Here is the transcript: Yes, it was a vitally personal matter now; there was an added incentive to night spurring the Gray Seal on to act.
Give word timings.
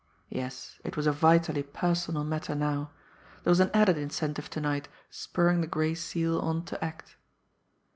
Yes, 0.31 0.79
it 0.83 0.97
was 0.97 1.05
a 1.05 1.11
vitally 1.11 1.61
personal 1.61 2.23
matter 2.23 2.55
now; 2.55 2.89
there 3.43 3.51
was 3.51 3.59
an 3.59 3.69
added 3.71 3.99
incentive 3.99 4.49
to 4.49 4.59
night 4.59 4.87
spurring 5.11 5.61
the 5.61 5.67
Gray 5.67 5.93
Seal 5.93 6.39
on 6.39 6.65
to 6.65 6.83
act. 6.83 7.17